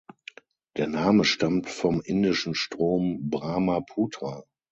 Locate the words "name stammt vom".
0.87-2.01